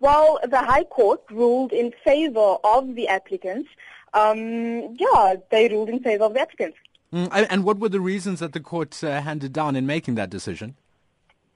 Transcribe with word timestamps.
Well, 0.00 0.38
the 0.48 0.58
High 0.58 0.84
Court 0.84 1.20
ruled 1.30 1.72
in 1.72 1.92
favor 2.04 2.56
of 2.64 2.94
the 2.94 3.08
applicants. 3.08 3.68
Um, 4.14 4.96
yeah, 4.98 5.36
they 5.50 5.68
ruled 5.68 5.88
in 5.88 6.00
favor 6.00 6.24
of 6.24 6.34
the 6.34 6.40
applicants. 6.40 6.78
Mm, 7.12 7.46
and 7.50 7.64
what 7.64 7.78
were 7.78 7.88
the 7.88 8.00
reasons 8.00 8.40
that 8.40 8.52
the 8.52 8.60
court 8.60 9.02
uh, 9.02 9.20
handed 9.22 9.52
down 9.52 9.76
in 9.76 9.86
making 9.86 10.14
that 10.16 10.30
decision? 10.30 10.76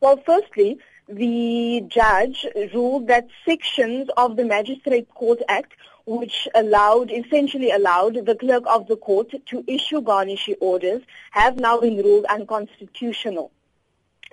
Well, 0.00 0.20
firstly, 0.24 0.78
the 1.08 1.84
judge 1.88 2.46
ruled 2.74 3.06
that 3.08 3.28
sections 3.44 4.08
of 4.16 4.36
the 4.36 4.44
Magistrate 4.44 5.08
Court 5.14 5.40
Act 5.48 5.74
which 6.06 6.48
allowed, 6.54 7.10
essentially 7.10 7.70
allowed 7.70 8.26
the 8.26 8.34
clerk 8.34 8.64
of 8.66 8.88
the 8.88 8.96
court 8.96 9.32
to 9.46 9.64
issue 9.66 10.00
garnishee 10.00 10.56
orders 10.60 11.02
have 11.30 11.58
now 11.58 11.80
been 11.80 11.96
ruled 11.98 12.24
unconstitutional. 12.26 13.52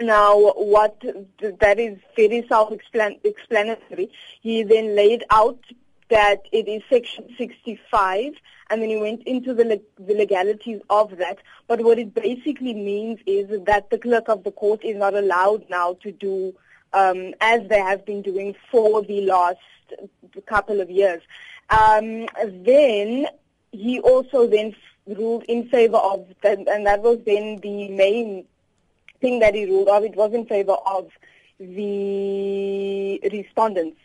Now, 0.01 0.37
what 0.53 1.01
that 1.39 1.79
is 1.79 1.97
very 2.15 2.45
self-explanatory. 2.47 4.09
He 4.41 4.63
then 4.63 4.95
laid 4.95 5.25
out 5.29 5.59
that 6.09 6.43
it 6.51 6.67
is 6.67 6.81
Section 6.89 7.35
65, 7.37 8.33
and 8.69 8.81
then 8.81 8.89
he 8.89 8.97
went 8.97 9.23
into 9.23 9.53
the, 9.53 9.81
the 9.99 10.13
legalities 10.13 10.81
of 10.89 11.17
that. 11.17 11.39
But 11.67 11.81
what 11.81 11.99
it 11.99 12.13
basically 12.13 12.73
means 12.73 13.19
is 13.25 13.47
that 13.65 13.89
the 13.89 13.97
clerk 13.97 14.29
of 14.29 14.43
the 14.43 14.51
court 14.51 14.83
is 14.83 14.95
not 14.95 15.15
allowed 15.15 15.69
now 15.69 15.95
to 16.01 16.11
do 16.11 16.53
um, 16.93 17.33
as 17.41 17.67
they 17.67 17.79
have 17.79 18.05
been 18.05 18.21
doing 18.21 18.55
for 18.71 19.01
the 19.01 19.21
last 19.21 19.57
couple 20.45 20.81
of 20.81 20.89
years. 20.89 21.21
Um, 21.69 22.27
then 22.63 23.27
he 23.71 23.99
also 23.99 24.47
then 24.47 24.75
ruled 25.05 25.43
in 25.43 25.67
favor 25.69 25.97
of, 25.97 26.25
that, 26.41 26.59
and 26.67 26.85
that 26.85 27.01
was 27.01 27.19
then 27.25 27.57
the 27.57 27.89
main 27.89 28.45
thing 29.21 29.39
that 29.39 29.55
he 29.55 29.65
ruled 29.65 29.87
of. 29.87 30.03
It 30.03 30.15
was 30.15 30.33
in 30.33 30.45
favor 30.45 30.77
of 30.85 31.09
the 31.59 33.19
respondents. 33.31 33.97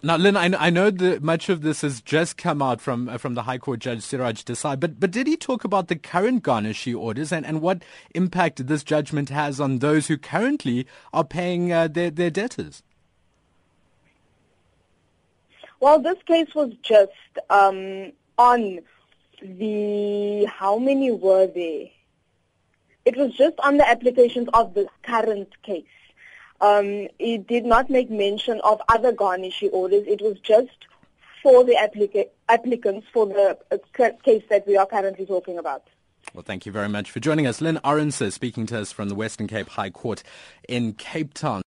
Now, 0.00 0.16
Lynne, 0.16 0.36
I, 0.36 0.66
I 0.66 0.70
know 0.70 0.90
that 0.90 1.24
much 1.24 1.48
of 1.48 1.62
this 1.62 1.80
has 1.80 2.00
just 2.00 2.36
come 2.36 2.62
out 2.62 2.80
from 2.80 3.08
uh, 3.08 3.18
from 3.18 3.34
the 3.34 3.42
High 3.42 3.58
Court 3.58 3.80
Judge 3.80 4.02
Siraj 4.02 4.42
Desai, 4.42 4.78
but 4.78 5.00
but 5.00 5.10
did 5.10 5.26
he 5.26 5.36
talk 5.36 5.64
about 5.64 5.88
the 5.88 5.96
current 5.96 6.44
garnishee 6.44 6.96
orders 6.96 7.32
and, 7.32 7.44
and 7.44 7.60
what 7.60 7.82
impact 8.14 8.68
this 8.68 8.84
judgment 8.84 9.28
has 9.30 9.60
on 9.60 9.80
those 9.80 10.06
who 10.06 10.16
currently 10.16 10.86
are 11.12 11.24
paying 11.24 11.72
uh, 11.72 11.88
their, 11.88 12.10
their 12.10 12.30
debtors? 12.30 12.84
Well, 15.80 16.00
this 16.00 16.18
case 16.26 16.54
was 16.54 16.72
just 16.82 17.12
um, 17.50 18.12
on 18.36 18.80
the, 19.42 20.44
how 20.46 20.78
many 20.78 21.10
were 21.12 21.46
there? 21.46 21.86
It 23.08 23.16
was 23.16 23.34
just 23.34 23.58
on 23.60 23.78
the 23.78 23.88
applications 23.88 24.50
of 24.52 24.74
the 24.74 24.86
current 25.02 25.50
case. 25.62 25.86
Um, 26.60 27.08
it 27.18 27.46
did 27.46 27.64
not 27.64 27.88
make 27.88 28.10
mention 28.10 28.60
of 28.60 28.82
other 28.90 29.14
garnishee 29.14 29.72
orders. 29.72 30.04
It 30.06 30.20
was 30.20 30.38
just 30.40 30.76
for 31.42 31.64
the 31.64 31.72
applica- 31.72 32.28
applicants 32.50 33.06
for 33.10 33.24
the 33.24 33.56
uh, 33.72 34.10
case 34.22 34.42
that 34.50 34.66
we 34.66 34.76
are 34.76 34.84
currently 34.84 35.24
talking 35.24 35.56
about. 35.56 35.84
Well, 36.34 36.42
thank 36.42 36.66
you 36.66 36.72
very 36.72 36.90
much 36.90 37.10
for 37.10 37.18
joining 37.18 37.46
us. 37.46 37.62
Lynne 37.62 37.80
Arendse 37.82 38.30
speaking 38.30 38.66
to 38.66 38.78
us 38.78 38.92
from 38.92 39.08
the 39.08 39.14
Western 39.14 39.46
Cape 39.46 39.70
High 39.70 39.88
Court 39.88 40.22
in 40.68 40.92
Cape 40.92 41.32
Town. 41.32 41.62